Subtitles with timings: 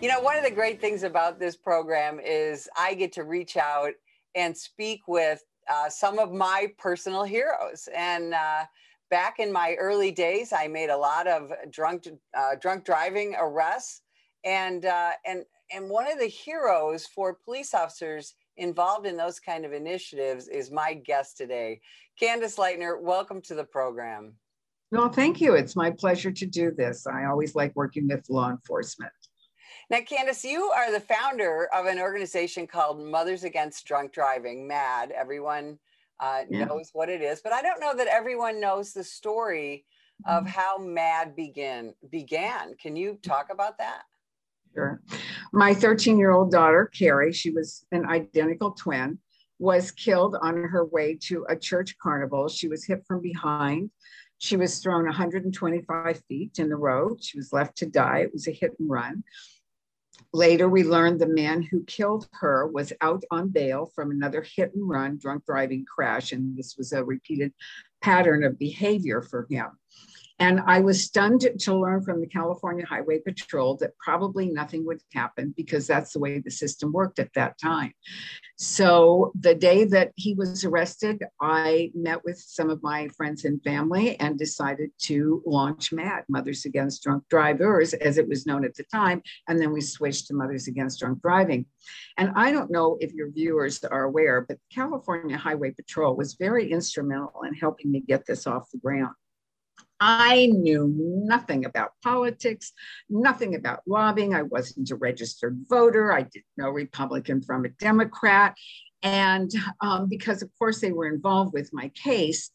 [0.00, 3.56] You know, one of the great things about this program is I get to reach
[3.56, 3.90] out
[4.36, 7.88] and speak with uh, some of my personal heroes.
[7.92, 8.66] And uh,
[9.10, 14.02] back in my early days, I made a lot of drunk uh, drunk driving arrests,
[14.44, 19.64] and uh, and and one of the heroes for police officers involved in those kind
[19.64, 21.80] of initiatives is my guest today,
[22.20, 23.00] Candace Lightner.
[23.00, 24.34] Welcome to the program.
[24.92, 25.54] No, thank you.
[25.54, 27.04] It's my pleasure to do this.
[27.06, 29.12] I always like working with law enforcement.
[29.90, 35.12] Now, Candace, you are the founder of an organization called Mothers Against Drunk Driving, MADD.
[35.12, 35.78] Everyone
[36.20, 36.64] uh, yeah.
[36.64, 39.86] knows what it is, but I don't know that everyone knows the story
[40.26, 40.50] of mm-hmm.
[40.50, 42.74] how MADD begin, began.
[42.74, 44.02] Can you talk about that?
[44.74, 45.00] Sure.
[45.54, 49.18] My 13 year old daughter, Cari, she was an identical twin,
[49.58, 52.48] was killed on her way to a church carnival.
[52.48, 53.90] She was hit from behind.
[54.36, 57.24] She was thrown 125 feet in the road.
[57.24, 58.18] She was left to die.
[58.18, 59.24] It was a hit and run.
[60.32, 64.74] Later, we learned the man who killed her was out on bail from another hit
[64.74, 67.52] and run drunk driving crash, and this was a repeated
[68.02, 69.66] pattern of behavior for him.
[70.40, 75.00] And I was stunned to learn from the California Highway Patrol that probably nothing would
[75.12, 77.92] happen because that's the way the system worked at that time.
[78.56, 83.62] So the day that he was arrested, I met with some of my friends and
[83.62, 88.74] family and decided to launch MADD, Mothers Against Drunk Drivers, as it was known at
[88.74, 89.22] the time.
[89.48, 91.66] And then we switched to Mothers Against Drunk Driving.
[92.16, 96.70] And I don't know if your viewers are aware, but California Highway Patrol was very
[96.70, 99.14] instrumental in helping me get this off the ground.
[100.00, 102.72] I knew nothing about politics,
[103.10, 104.34] nothing about lobbying.
[104.34, 106.12] I wasn't a registered voter.
[106.12, 108.56] I didn't know Republican from a Democrat.
[109.02, 112.50] And um, because, of course, they were involved with my case,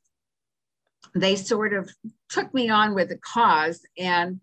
[1.15, 1.89] they sort of
[2.29, 4.39] took me on with the cause and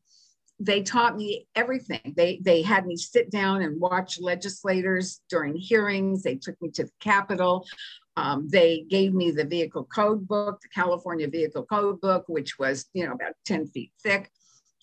[0.60, 2.12] they taught me everything.
[2.16, 6.22] They, they had me sit down and watch legislators during hearings.
[6.22, 7.66] They took me to the Capitol.
[8.16, 12.86] Um, they gave me the vehicle code book, the California vehicle code book, which was,
[12.92, 14.30] you know, about 10 feet thick.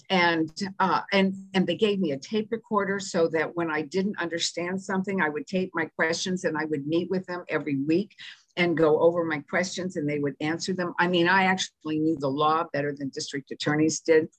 [0.09, 0.49] And,
[0.79, 4.81] uh, and, and they gave me a tape recorder so that when I didn't understand
[4.81, 8.15] something, I would tape my questions and I would meet with them every week
[8.55, 10.95] and go over my questions and they would answer them.
[10.97, 14.29] I mean, I actually knew the law better than district attorneys did.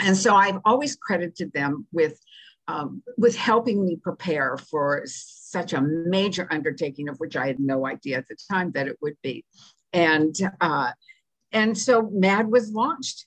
[0.00, 2.20] And so I've always credited them with
[2.68, 7.86] um, with helping me prepare for such a major undertaking of which I had no
[7.86, 9.44] idea at the time that it would be.
[9.92, 10.90] And, uh,
[11.52, 13.26] and so MADD was launched.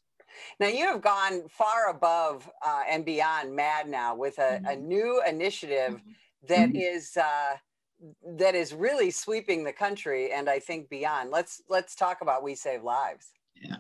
[0.60, 4.66] Now you have gone far above uh, and beyond MADD now with a, mm-hmm.
[4.66, 6.12] a new initiative mm-hmm.
[6.48, 6.76] that mm-hmm.
[6.76, 7.56] is uh,
[8.38, 11.32] that is really sweeping the country and I think beyond.
[11.32, 13.32] Let's let's talk about We Save Lives.
[13.62, 13.76] Yeah.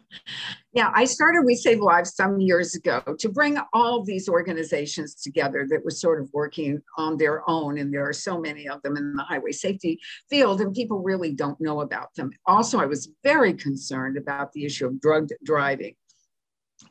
[0.73, 5.65] Yeah, I started We Save Lives some years ago to bring all these organizations together
[5.69, 7.77] that were sort of working on their own.
[7.77, 11.31] And there are so many of them in the highway safety field, and people really
[11.31, 12.31] don't know about them.
[12.45, 15.95] Also, I was very concerned about the issue of drug driving,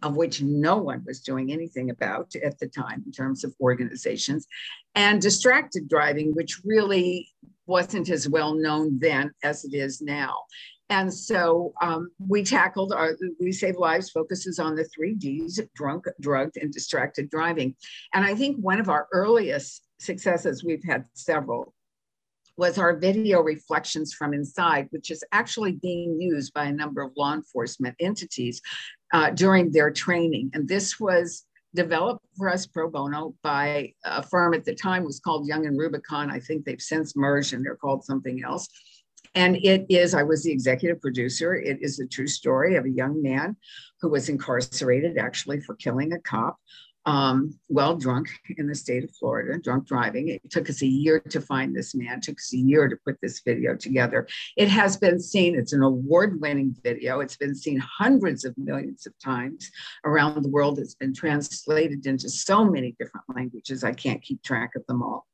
[0.02, 4.46] of which no one was doing anything about at the time in terms of organizations,
[4.94, 7.28] and distracted driving, which really
[7.66, 10.34] wasn't as well known then as it is now.
[10.90, 16.06] And so um, we tackled our We Save Lives focuses on the three Ds drunk,
[16.20, 17.74] drugged, and distracted driving.
[18.14, 21.74] And I think one of our earliest successes, we've had several,
[22.56, 27.12] was our video reflections from inside, which is actually being used by a number of
[27.16, 28.60] law enforcement entities
[29.12, 30.50] uh, during their training.
[30.54, 31.44] And this was
[31.74, 35.78] developed for us pro bono by a firm at the time was called Young and
[35.78, 36.30] Rubicam.
[36.32, 38.68] I think they've since merged and they're called something else.
[39.34, 41.54] And it is, I was the executive producer.
[41.54, 43.56] It is a true story of a young man
[44.00, 46.56] who was incarcerated actually for killing a cop
[47.08, 48.28] um, while drunk
[48.58, 50.28] in the state of Florida, drunk driving.
[50.28, 52.96] It took us a year to find this man, it took us a year to
[53.02, 54.28] put this video together.
[54.58, 57.20] It has been seen, it's an award winning video.
[57.20, 59.70] It's been seen hundreds of millions of times
[60.04, 60.78] around the world.
[60.78, 65.26] It's been translated into so many different languages, I can't keep track of them all.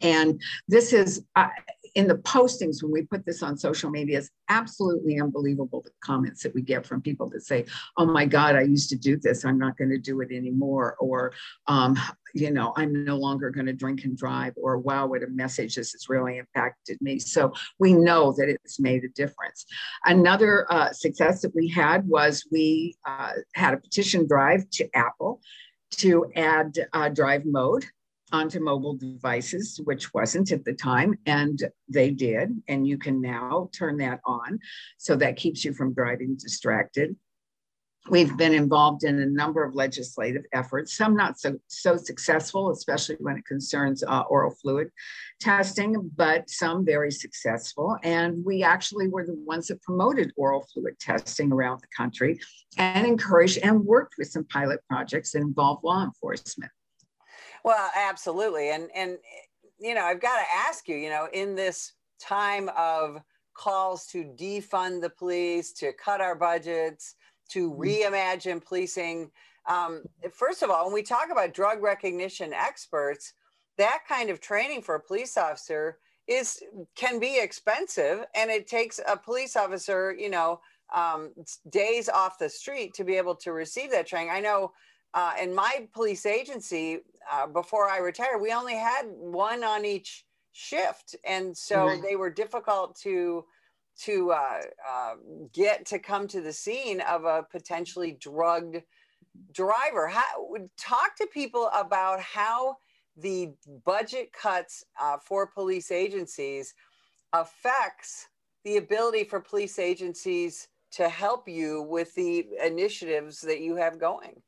[0.00, 1.48] And this is, uh,
[1.94, 6.42] in the postings when we put this on social media is absolutely unbelievable the comments
[6.42, 7.64] that we get from people that say
[7.96, 10.96] oh my god i used to do this i'm not going to do it anymore
[11.00, 11.32] or
[11.66, 11.98] um,
[12.34, 15.74] you know i'm no longer going to drink and drive or wow what a message
[15.74, 17.18] this has really impacted me.
[17.18, 19.66] So we know that it's made a difference.
[20.04, 25.40] Another uh, success that we had was we uh, had a petition drive to apple
[25.90, 27.86] to add uh, drive mode
[28.32, 32.62] onto mobile devices, which wasn't at the time, and they did.
[32.68, 34.58] And you can now turn that on.
[34.98, 37.16] So that keeps you from driving distracted.
[38.10, 43.16] We've been involved in a number of legislative efforts, some not so, so successful, especially
[43.20, 44.88] when it concerns uh, oral fluid
[45.40, 47.98] testing, but some very successful.
[48.02, 52.40] And we actually were the ones that promoted oral fluid testing around the country
[52.78, 56.72] and encouraged and worked with some pilot projects that involve law enforcement.
[57.68, 58.70] Well, absolutely.
[58.70, 59.18] And, and,
[59.78, 63.20] you know, I've got to ask you, you know, in this time of
[63.52, 67.16] calls to defund the police, to cut our budgets,
[67.50, 67.82] to mm-hmm.
[67.82, 69.30] reimagine policing.
[69.68, 73.34] Um, first of all, when we talk about drug recognition experts,
[73.76, 76.62] that kind of training for a police officer is
[76.96, 80.58] can be expensive, and it takes a police officer, you know,
[80.94, 81.34] um,
[81.68, 84.30] days off the street to be able to receive that training.
[84.30, 84.72] I know
[85.14, 87.00] uh, in my police agency,
[87.30, 92.02] uh, before I retired, we only had one on each shift, and so right.
[92.02, 93.44] they were difficult to
[94.00, 95.14] to uh, uh,
[95.52, 98.82] get to come to the scene of a potentially drugged
[99.52, 100.06] driver.
[100.06, 100.22] How,
[100.76, 102.76] talk to people about how
[103.16, 103.52] the
[103.84, 106.74] budget cuts uh, for police agencies
[107.32, 108.28] affects
[108.64, 114.40] the ability for police agencies to help you with the initiatives that you have going.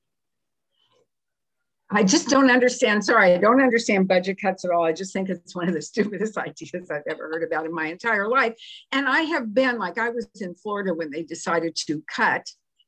[1.93, 3.05] I just don't understand.
[3.05, 4.85] Sorry, I don't understand budget cuts at all.
[4.85, 7.87] I just think it's one of the stupidest ideas I've ever heard about in my
[7.87, 8.55] entire life.
[8.93, 12.47] And I have been like, I was in Florida when they decided to cut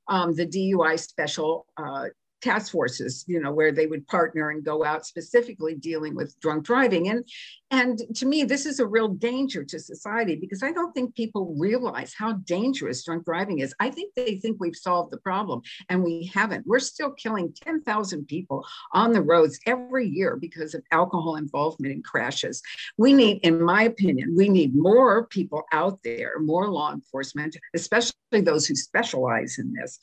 [0.09, 2.07] um, the DUI special uh,
[2.43, 6.65] task forces, you know, where they would partner and go out specifically dealing with drunk
[6.65, 7.09] driving.
[7.09, 7.27] And
[7.71, 11.55] and to me, this is a real danger to society because I don't think people
[11.59, 13.75] realize how dangerous drunk driving is.
[13.81, 16.67] I think they think we've solved the problem, and we haven't.
[16.67, 22.03] We're still killing 10,000 people on the roads every year because of alcohol involvement in
[22.03, 22.61] crashes.
[22.99, 28.13] We need, in my opinion, we need more people out there, more law enforcement, especially
[28.33, 29.99] those who specialize in this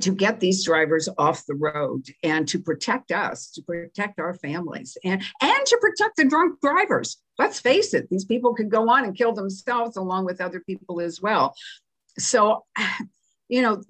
[0.00, 4.96] to get these drivers off the road and to protect us, to protect our families,
[5.04, 7.18] and, and to protect the drunk drivers.
[7.38, 11.00] Let's face it, these people could go on and kill themselves along with other people
[11.00, 11.54] as well.
[12.18, 12.64] So,
[13.48, 13.80] you know,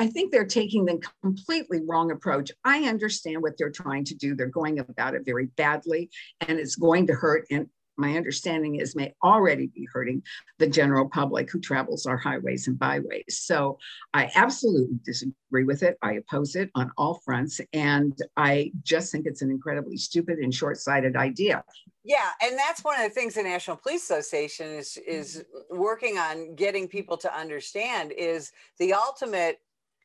[0.00, 2.50] I think they're taking the completely wrong approach.
[2.64, 4.34] I understand what they're trying to do.
[4.34, 6.08] They're going about it very badly,
[6.40, 7.44] and it's going to hurt.
[7.50, 10.22] And my understanding is may already be hurting
[10.58, 13.24] the general public who travels our highways and byways.
[13.28, 13.78] So
[14.14, 15.98] I absolutely disagree with it.
[16.02, 17.60] I oppose it on all fronts.
[17.72, 21.64] And I just think it's an incredibly stupid and short sighted idea.
[22.04, 26.56] Yeah, and that's one of the things the National Police Association is is working on
[26.56, 29.60] getting people to understand is the ultimate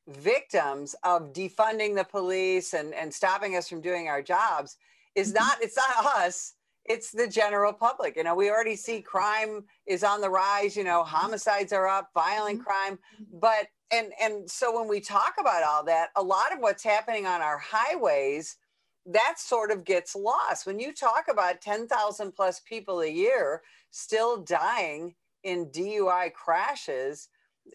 [0.07, 4.77] victims of defunding the police and, and stopping us from doing our jobs
[5.15, 5.43] is mm-hmm.
[5.43, 6.53] not it's not us
[6.87, 8.15] it's the general public.
[8.15, 12.09] You know, we already see crime is on the rise, you know, homicides are up,
[12.13, 12.63] violent mm-hmm.
[12.63, 12.99] crime.
[13.33, 17.25] But and and so when we talk about all that, a lot of what's happening
[17.25, 18.57] on our highways,
[19.05, 20.65] that sort of gets lost.
[20.65, 23.61] When you talk about 10,000 plus people a year
[23.91, 27.29] still dying in DUI crashes,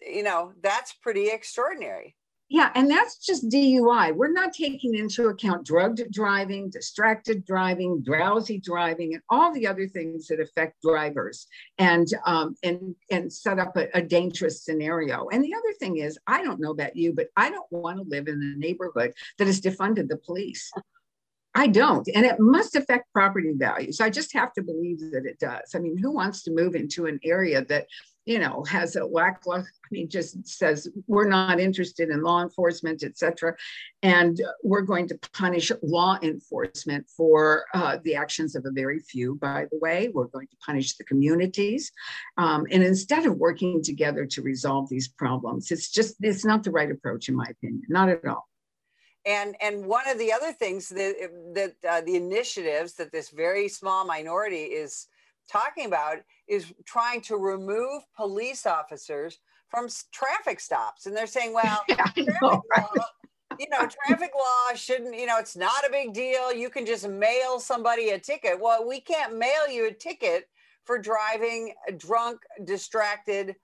[0.05, 2.15] you know, that's pretty extraordinary.
[2.53, 4.15] Yeah, and that's just DUI.
[4.15, 9.87] We're not taking into account drugged driving, distracted driving, drowsy driving, and all the other
[9.87, 11.47] things that affect drivers
[11.79, 15.29] and um, and and set up a, a dangerous scenario.
[15.29, 18.07] And the other thing is, I don't know about you, but I don't want to
[18.07, 20.71] live in a neighborhood that has defunded the police.
[21.55, 22.07] I don't.
[22.13, 23.99] And it must affect property values.
[23.99, 25.73] I just have to believe that it does.
[25.75, 27.87] I mean, who wants to move into an area that
[28.25, 33.03] you know, has a lackluster, I mean, just says we're not interested in law enforcement,
[33.03, 33.55] et cetera.
[34.01, 39.35] And we're going to punish law enforcement for uh, the actions of a very few,
[39.35, 40.09] by the way.
[40.13, 41.91] We're going to punish the communities.
[42.37, 46.71] Um, and instead of working together to resolve these problems, it's just, it's not the
[46.71, 48.47] right approach, in my opinion, not at all.
[49.25, 51.15] And, and one of the other things that,
[51.55, 55.07] that uh, the initiatives that this very small minority is
[55.49, 61.05] talking about is trying to remove police officers from traffic stops.
[61.05, 62.05] And they're saying, well, yeah,
[62.41, 62.81] know, right?
[62.81, 63.05] law,
[63.59, 66.51] you know, traffic law shouldn't, you know, it's not a big deal.
[66.51, 68.59] You can just mail somebody a ticket.
[68.59, 70.49] Well, we can't mail you a ticket
[70.85, 73.55] for driving drunk, distracted,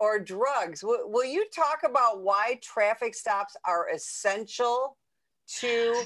[0.00, 0.80] or drugs.
[0.80, 4.96] W- will you talk about why traffic stops are essential
[5.60, 6.02] to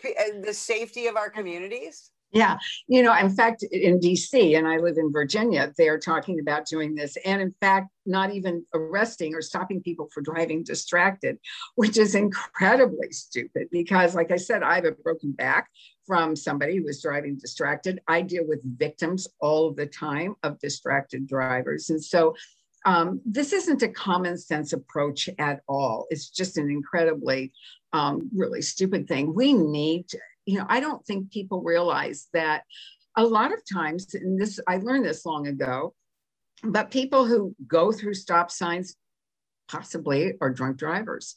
[0.00, 2.11] p- uh, the safety of our communities?
[2.32, 2.58] Yeah,
[2.88, 6.94] you know, in fact, in DC, and I live in Virginia, they're talking about doing
[6.94, 7.16] this.
[7.26, 11.38] And in fact, not even arresting or stopping people for driving distracted,
[11.74, 15.68] which is incredibly stupid because, like I said, I have a broken back
[16.06, 18.00] from somebody who was driving distracted.
[18.08, 21.90] I deal with victims all the time of distracted drivers.
[21.90, 22.34] And so
[22.84, 26.06] Um, this isn't a common sense approach at all.
[26.10, 27.52] It's just an incredibly,
[27.92, 29.34] um, really stupid thing.
[29.34, 32.62] We need, to, you know, I don't think people realize that
[33.16, 35.94] a lot of times, and this, I learned this long ago,
[36.64, 38.96] but people who go through stop signs
[39.68, 41.36] possibly are drunk drivers.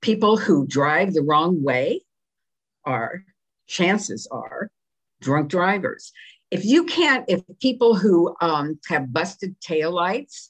[0.00, 2.02] People who drive the wrong way
[2.84, 3.24] are,
[3.66, 4.70] chances are,
[5.20, 6.12] drunk drivers.
[6.50, 10.49] If you can't, if people who um, have busted taillights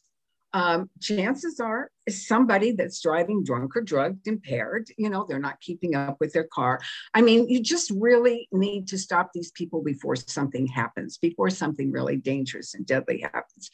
[0.53, 5.95] um, chances are somebody that's driving drunk or drugged, impaired, you know, they're not keeping
[5.95, 6.81] up with their car.
[7.15, 11.93] I mean, you just really need to stop these people before something happens, before something
[11.93, 13.71] really dangerous and deadly happens.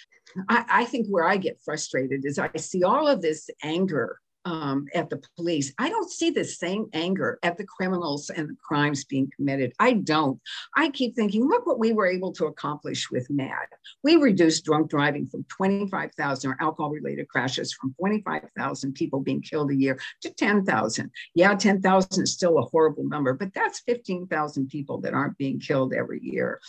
[0.49, 4.87] I, I think where I get frustrated is I see all of this anger um,
[4.95, 5.73] at the police.
[5.79, 9.73] I don't see the same anger at the criminals and the crimes being committed.
[9.81, 10.41] I don't.
[10.77, 13.67] I keep thinking, look what we were able to accomplish with MADD.
[14.05, 19.73] We reduced drunk driving from 25,000 or alcohol related crashes from 25,000 people being killed
[19.73, 21.11] a year to 10,000.
[21.35, 25.93] Yeah, 10,000 is still a horrible number, but that's 15,000 people that aren't being killed
[25.93, 26.61] every year.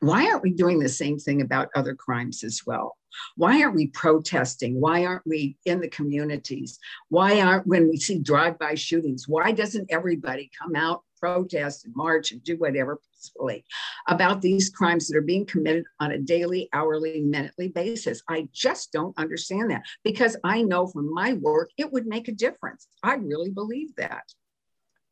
[0.00, 2.96] Why aren't we doing the same thing about other crimes as well?
[3.36, 4.80] Why aren't we protesting?
[4.80, 6.78] Why aren't we in the communities?
[7.08, 9.28] Why aren't when we see drive-by shootings?
[9.28, 13.62] Why doesn't everybody come out, protest and march and do whatever peacefully
[14.08, 18.22] about these crimes that are being committed on a daily, hourly, minutely basis?
[18.28, 22.32] I just don't understand that because I know from my work it would make a
[22.32, 22.86] difference.
[23.02, 24.22] I really believe that.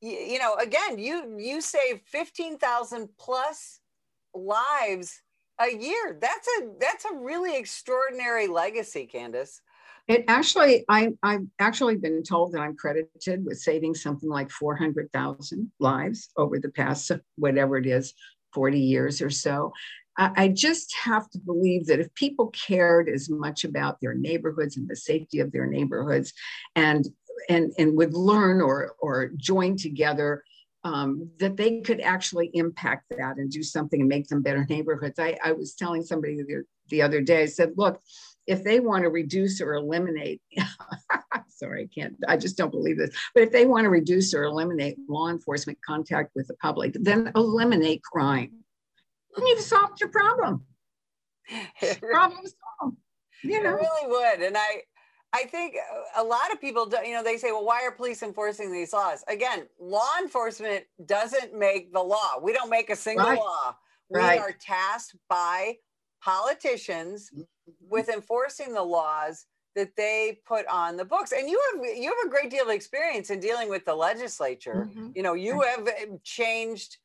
[0.00, 3.80] You know, again, you you save 15,000 plus
[4.34, 5.20] lives
[5.60, 6.18] a year.
[6.20, 9.60] That's a that's a really extraordinary legacy, Candace.
[10.06, 15.70] It actually, I, I've actually been told that I'm credited with saving something like 400,000
[15.80, 18.14] lives over the past, whatever it is,
[18.54, 19.70] 40 years or so.
[20.16, 24.78] I, I just have to believe that if people cared as much about their neighborhoods
[24.78, 26.32] and the safety of their neighborhoods
[26.74, 27.06] and
[27.48, 30.42] and, and would learn or, or join together
[30.84, 35.18] um, that they could actually impact that and do something and make them better neighborhoods.
[35.18, 38.00] I, I was telling somebody the, the other day, I said, look,
[38.46, 40.40] if they want to reduce or eliminate,
[41.48, 44.44] sorry, I can't, I just don't believe this, but if they want to reduce or
[44.44, 48.52] eliminate law enforcement contact with the public, then eliminate crime.
[49.36, 50.64] And you've solved your problem.
[52.00, 52.44] problem
[52.80, 52.96] solved.
[53.42, 53.76] You know?
[53.76, 54.46] It really would.
[54.46, 54.82] And I,
[55.32, 55.76] I think
[56.16, 59.22] a lot of people, you know, they say, well, why are police enforcing these laws?
[59.28, 62.40] Again, law enforcement doesn't make the law.
[62.42, 63.38] We don't make a single right.
[63.38, 63.76] law.
[64.08, 65.76] We are tasked by
[66.22, 67.42] politicians mm-hmm.
[67.90, 71.32] with enforcing the laws that they put on the books.
[71.32, 74.88] And you have you have a great deal of experience in dealing with the legislature.
[74.90, 75.10] Mm-hmm.
[75.14, 76.96] You know, you have eh, changed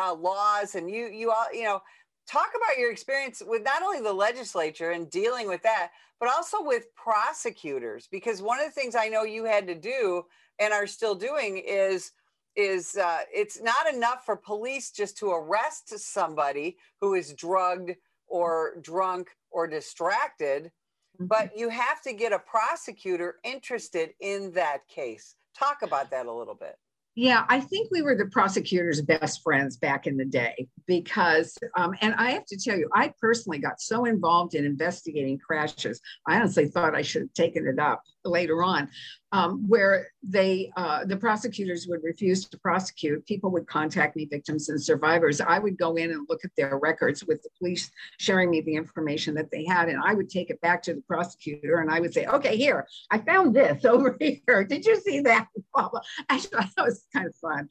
[0.00, 1.80] uh, laws, and you you all you know
[2.28, 6.58] talk about your experience with not only the legislature and dealing with that, but also
[6.60, 8.08] with prosecutors.
[8.10, 10.24] Because one of the things I know you had to do
[10.58, 12.12] and are still doing is
[12.54, 17.92] is uh, it's not enough for police just to arrest somebody who is drugged
[18.26, 21.26] or drunk or distracted, mm-hmm.
[21.26, 25.34] but you have to get a prosecutor interested in that case.
[25.58, 26.76] Talk about that a little bit.
[27.14, 31.94] Yeah, I think we were the prosecutor's best friends back in the day because, um,
[32.00, 36.00] and I have to tell you, I personally got so involved in investigating crashes.
[36.26, 38.88] I honestly thought I should have taken it up later on
[39.32, 44.68] um, where they uh, the prosecutors would refuse to prosecute people would contact me victims
[44.68, 45.40] and survivors.
[45.40, 48.74] I would go in and look at their records with the police sharing me the
[48.74, 52.00] information that they had and i would take it back to the prosecutor and i
[52.00, 54.64] would say okay here i found this over here.
[54.64, 55.48] Did you see that?
[56.28, 57.68] Actually that was kind of fun.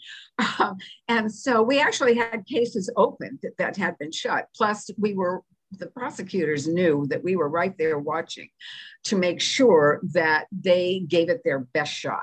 [0.60, 0.78] Um,
[1.08, 4.48] and so we actually had cases open that, that had been shut.
[4.56, 8.50] Plus we were the prosecutors knew that we were right there watching
[9.06, 12.20] to make sure that they gave it their best shot.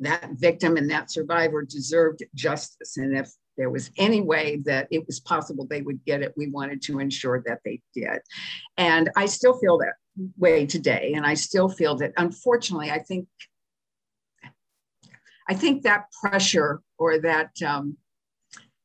[0.00, 2.96] That victim and that survivor deserved justice.
[2.96, 6.48] And if there was any way that it was possible they would get it, we
[6.48, 8.18] wanted to ensure that they did.
[8.76, 9.94] And I still feel that
[10.36, 11.12] way today.
[11.14, 13.28] And I still feel that, unfortunately, I think.
[15.48, 17.96] I think that pressure or that um,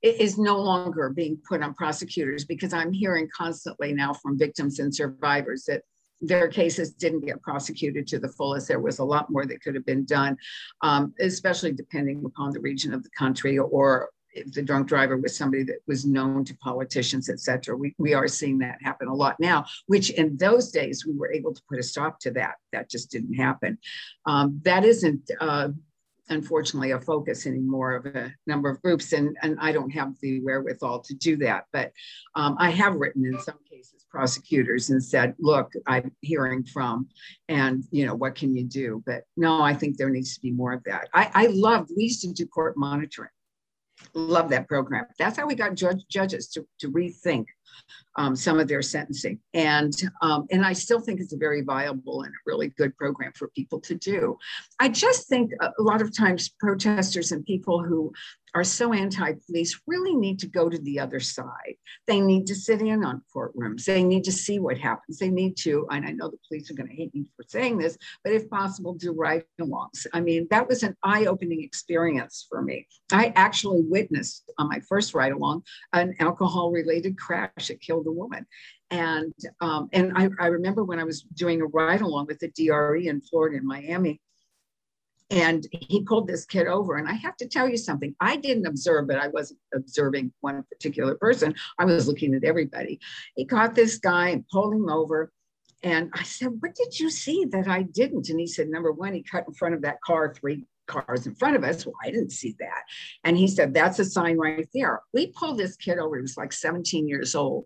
[0.01, 4.94] is no longer being put on prosecutors because I'm hearing constantly now from victims and
[4.94, 5.82] survivors that
[6.22, 8.68] their cases didn't get prosecuted to the fullest.
[8.68, 10.38] There was a lot more that could have been done,
[10.82, 15.36] um, especially depending upon the region of the country or if the drunk driver was
[15.36, 17.75] somebody that was known to politicians, et cetera.
[17.75, 21.32] We, we are seeing that happen a lot now, which in those days we were
[21.32, 22.56] able to put a stop to that.
[22.72, 23.80] That just didn't happen.
[24.25, 25.70] Um, that isn't uh,
[26.29, 30.41] unfortunately a focus anymore of a number of groups and, and i don't have the
[30.41, 31.65] wherewithal to do that.
[31.72, 31.91] But
[32.36, 37.07] um, i have written in some cases prosecutors and said look i'm hearing from
[37.48, 39.03] and you know what can you do?
[39.05, 41.10] But no i think there needs to be more of that.
[41.13, 43.29] I, I loved we used to do court monitoring.
[44.13, 45.05] Love that program.
[45.17, 47.46] That's how we got judge, judges to, to rethink
[48.17, 49.39] um, some of their sentencing.
[49.53, 53.31] And, um, and I still think it's a very viable and a really good program
[53.36, 54.38] for people to do.
[54.79, 58.12] I just think a lot of times protesters and people who
[58.55, 61.75] are so anti-police really need to go to the other side.
[62.07, 63.86] They need to sit in on courtrooms.
[63.86, 65.19] They need to see what happens.
[65.19, 67.77] They need to, and I know the police are going to hate me for saying
[67.77, 70.07] this, but if possible, do ride-alongs.
[70.13, 72.88] I mean, that was an eye-opening experience for me.
[73.12, 78.45] I actually witnessed on my first ride-along an alcohol-related crash that killed woman.
[78.89, 83.07] And um, and I, I remember when I was doing a ride-along with the DRE
[83.07, 84.21] in Florida in Miami,
[85.29, 86.95] and he pulled this kid over.
[86.95, 88.15] And I have to tell you something.
[88.19, 91.55] I didn't observe, but I wasn't observing one particular person.
[91.77, 92.99] I was looking at everybody.
[93.35, 95.31] He caught this guy and pulled him over.
[95.83, 98.29] And I said, What did you see that I didn't?
[98.29, 101.36] And he said, Number one, he cut in front of that car three cars in
[101.36, 101.86] front of us.
[101.86, 102.84] Well, I didn't see that.
[103.24, 105.01] And he said, That's a sign right there.
[105.13, 106.15] We pulled this kid over.
[106.15, 107.65] He was like 17 years old.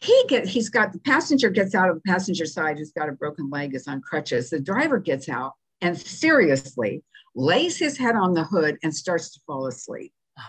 [0.00, 3.12] He get he's got the passenger gets out of the passenger side, he's got a
[3.12, 4.48] broken leg, is on crutches.
[4.48, 5.52] The driver gets out
[5.82, 7.02] and seriously
[7.34, 10.12] lays his head on the hood and starts to fall asleep.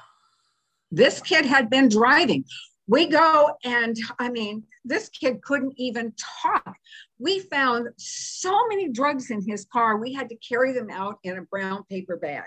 [0.92, 2.46] This kid had been driving.
[2.88, 6.14] We go, and I mean, this kid couldn't even
[6.44, 6.76] talk.
[7.18, 11.38] We found so many drugs in his car, we had to carry them out in
[11.38, 12.46] a brown paper bag.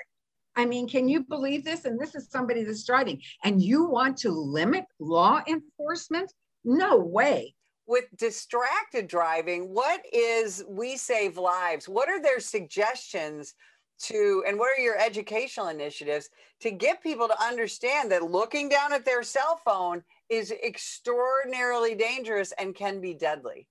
[0.54, 1.84] I mean, can you believe this?
[1.84, 3.20] And this is somebody that's driving.
[3.44, 6.32] And you want to limit law enforcement?
[6.64, 7.54] No way
[7.88, 11.88] with distracted driving, what is We Save Lives?
[11.88, 13.54] What are their suggestions
[14.00, 18.92] to, and what are your educational initiatives to get people to understand that looking down
[18.92, 23.66] at their cell phone is extraordinarily dangerous and can be deadly?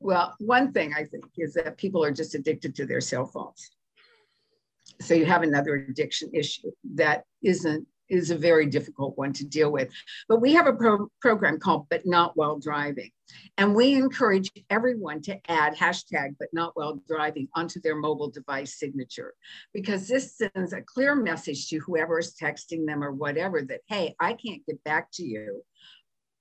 [0.00, 3.70] Well, one thing I think is that people are just addicted to their cell phones.
[5.00, 9.70] So you have another addiction issue that isn't is a very difficult one to deal
[9.70, 9.90] with.
[10.28, 13.10] But we have a pro- program called But Not While Driving.
[13.58, 18.78] And we encourage everyone to add hashtag but not while driving onto their mobile device
[18.78, 19.34] signature
[19.74, 24.14] because this sends a clear message to whoever is texting them or whatever that, hey,
[24.18, 25.62] I can't get back to you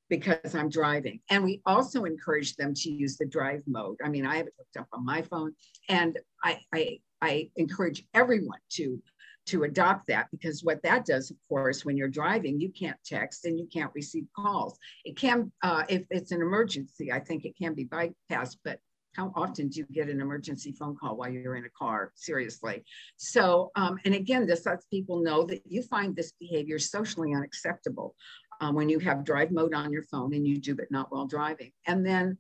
[0.10, 1.20] because I'm driving.
[1.30, 3.98] And we also encourage them to use the drive mode.
[4.04, 5.54] I mean, I have it hooked up on my phone
[5.90, 9.02] and I, I, I encourage everyone to
[9.48, 13.46] to adopt that because what that does, of course, when you're driving, you can't text
[13.46, 14.78] and you can't receive calls.
[15.06, 18.80] It can, uh, if it's an emergency, I think it can be bypassed, but
[19.16, 22.12] how often do you get an emergency phone call while you're in a car?
[22.16, 22.84] Seriously.
[23.16, 28.16] So, um, and again, this lets people know that you find this behavior socially unacceptable
[28.62, 31.26] um, when you have drive mode on your phone and you do, but not while
[31.26, 31.72] driving.
[31.88, 32.38] And then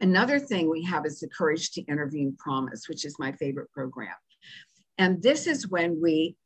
[0.00, 4.14] another thing we have is the Courage to Intervene Promise, which is my favorite program.
[4.98, 6.36] And this is when we,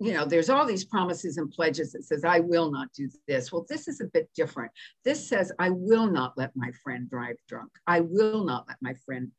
[0.00, 3.50] you know, there's all these promises and pledges that says, I will not do this.
[3.50, 4.70] Well, this is a bit different.
[5.04, 7.70] This says, I will not let my friend drive drunk.
[7.86, 9.30] I will not let my friend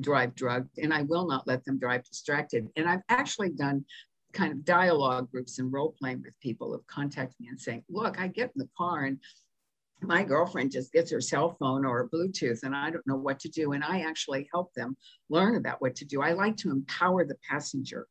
[0.00, 2.68] drive drugged, and I will not let them drive distracted.
[2.76, 3.84] And I've actually done
[4.32, 8.20] kind of dialogue groups and role playing with people have contacted me and saying, look,
[8.20, 9.18] I get in the car and
[10.02, 13.48] my girlfriend just gets her cell phone or Bluetooth and I don't know what to
[13.48, 13.72] do.
[13.72, 14.96] And I actually help them
[15.30, 16.22] learn about what to do.
[16.22, 18.06] I like to empower the passenger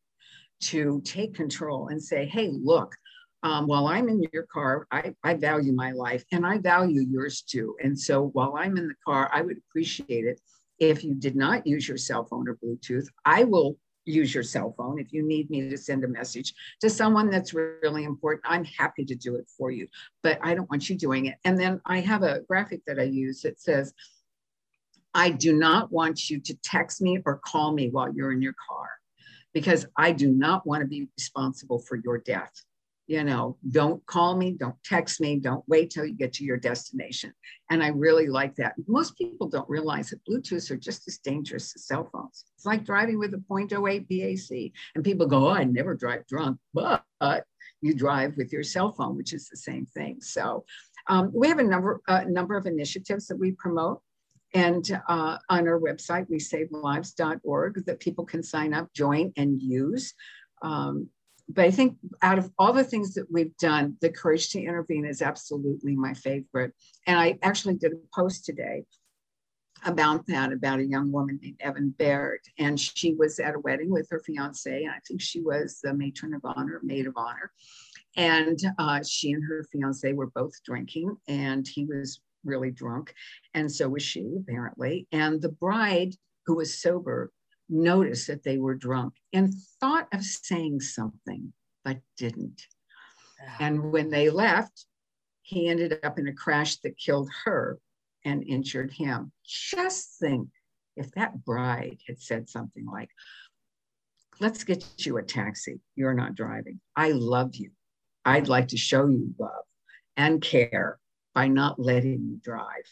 [0.61, 2.95] to take control and say, hey, look,
[3.43, 7.41] um, while I'm in your car, I, I value my life and I value yours
[7.41, 7.75] too.
[7.83, 10.41] And so while I'm in the car, I would appreciate it
[10.79, 13.07] if you did not use your cell phone or Bluetooth.
[13.23, 14.99] I will use your cell phone.
[14.99, 19.05] If you need me to send a message to someone that's really important, I'm happy
[19.05, 19.87] to do it for you,
[20.23, 21.35] but I don't want you doing it.
[21.43, 23.93] And then I have a graphic that I use that says,
[25.13, 28.55] I do not want you to text me or call me while you're in your
[28.69, 28.89] car
[29.53, 32.51] because I do not want to be responsible for your death
[33.07, 36.57] you know, don't call me, don't text me, don't wait till you get to your
[36.57, 37.31] destination.
[37.69, 38.73] And I really like that.
[38.87, 42.45] Most people don't realize that Bluetooth are just as dangerous as cell phones.
[42.55, 44.71] It's like driving with a 0.08 BAC.
[44.95, 47.03] And people go, oh, I never drive drunk, but
[47.81, 50.17] you drive with your cell phone, which is the same thing.
[50.21, 50.65] So
[51.07, 54.01] um, we have a number, uh, number of initiatives that we promote.
[54.55, 60.13] And uh, on our website, we savelives.org, that people can sign up, join, and use.
[60.61, 61.09] Um,
[61.47, 65.05] but I think out of all the things that we've done, the courage to intervene
[65.05, 66.73] is absolutely my favorite.
[67.05, 68.83] And I actually did a post today
[69.85, 72.39] about that, about a young woman named Evan Baird.
[72.57, 74.83] And she was at a wedding with her fiance.
[74.83, 77.51] And I think she was the matron of honor, maid of honor.
[78.17, 83.13] And uh, she and her fiance were both drinking, and he was really drunk.
[83.53, 85.07] And so was she, apparently.
[85.11, 86.13] And the bride,
[86.45, 87.31] who was sober,
[87.69, 92.61] noticed that they were drunk and thought of saying something, but didn't.
[93.41, 93.57] Ah.
[93.61, 94.85] And when they left,
[95.41, 97.79] he ended up in a crash that killed her
[98.23, 99.31] and injured him.
[99.45, 100.49] Just think
[100.95, 103.09] if that bride had said something like,
[104.39, 105.79] Let's get you a taxi.
[105.95, 106.81] You're not driving.
[106.95, 107.71] I love you.
[108.25, 109.63] I'd like to show you love
[110.17, 110.99] and care
[111.33, 112.85] by not letting you drive.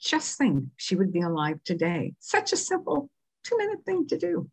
[0.00, 2.14] Just think she would be alive today.
[2.20, 3.10] Such a simple
[3.44, 4.48] two minute thing to do.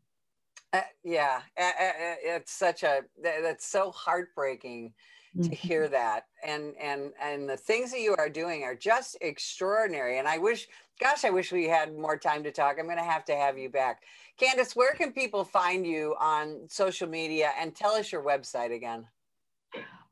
[0.71, 4.93] Uh, yeah, it's such a that's so heartbreaking
[5.36, 5.54] to mm-hmm.
[5.54, 6.25] hear that.
[6.45, 10.19] And and and the things that you are doing are just extraordinary.
[10.19, 10.67] And i wish
[10.99, 12.78] gosh i wish we had more time to talk.
[12.80, 14.04] I'm going to have to have you back.
[14.38, 17.52] Candace where can people find you on social media?
[17.60, 19.06] And tell us your website again.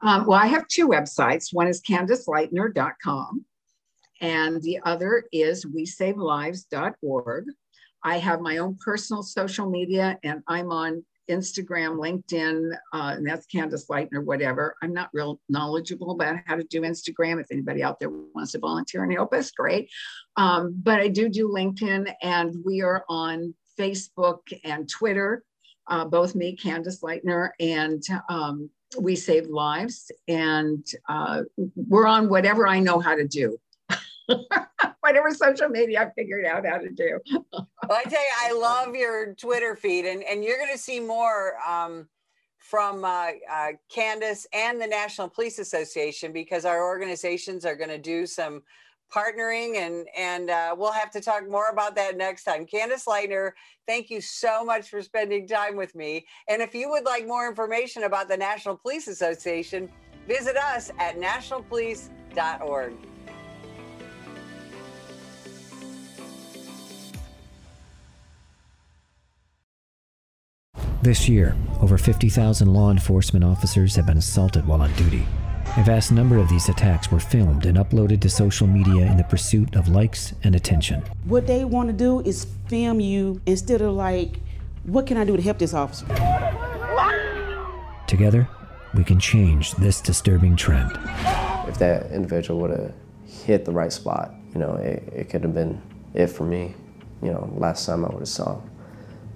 [0.01, 1.53] Um, well i have two websites.
[1.53, 3.45] One is candacelightner.com
[4.21, 7.45] and the other is we save lives.org
[8.03, 13.45] I have my own personal social media and I'm on Instagram, LinkedIn, uh, and that's
[13.47, 14.75] Candace Lightner, whatever.
[14.81, 17.41] I'm not real knowledgeable about how to do Instagram.
[17.41, 19.89] If anybody out there wants to volunteer and help us, great.
[20.35, 25.43] Um, but I do do LinkedIn, and we are on Facebook and Twitter,
[25.87, 30.11] uh, both me, Candace Lightner, and um, We Save Lives.
[30.27, 31.43] And uh,
[31.75, 33.57] we're on whatever I know how to do.
[35.01, 37.19] whatever social media I figured out how to do.
[37.31, 40.99] well, I tell you, I love your Twitter feed, and, and you're going to see
[40.99, 42.07] more um,
[42.57, 47.97] from uh, uh, Candace and the National Police Association because our organizations are going to
[47.97, 48.61] do some
[49.13, 52.65] partnering and and uh, we'll have to talk more about that next time.
[52.65, 53.51] Candace Lightner
[53.87, 56.25] thank you so much for spending time with me.
[56.49, 59.89] And if you would like more information about the national police association
[60.27, 62.93] visit us at nationalpolice.org
[71.07, 75.25] This year, over 50,000 law enforcement officers have been assaulted while on duty.
[75.77, 79.23] A vast number of these attacks were filmed and uploaded to social media in the
[79.23, 81.01] pursuit of likes and attention.
[81.23, 84.41] What they want to do is film you instead of like,
[84.83, 86.05] what can I do to help this officer?
[88.05, 88.45] Together,
[88.93, 90.91] we can change this disturbing trend.
[91.69, 92.93] If that individual would have
[93.45, 95.81] hit the right spot, you know, it, it could have been
[96.13, 96.75] it for me.
[97.23, 98.59] You know, last time I would have saw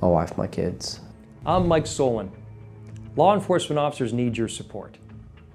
[0.02, 1.00] my wife, my kids,
[1.44, 2.32] I'm Mike Solon.
[3.16, 5.00] Law enforcement officers need your support.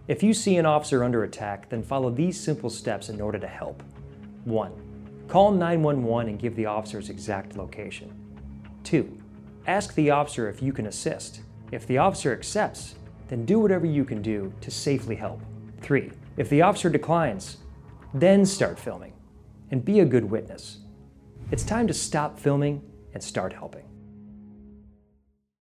[0.08, 3.46] If you see an officer under attack, then follow these simple steps in order to
[3.46, 3.84] help.
[4.46, 4.72] 1.
[5.28, 8.12] Call 911 and give the officer's exact location.
[8.82, 9.16] 2.
[9.68, 11.42] Ask the officer if you can assist.
[11.70, 12.96] If the officer accepts,
[13.28, 15.40] then do whatever you can do to safely help.
[15.82, 16.10] 3.
[16.36, 17.58] If the officer declines,
[18.12, 19.12] then start filming
[19.70, 20.78] and be a good witness.
[21.52, 22.82] It's time to stop filming
[23.14, 23.85] and start helping.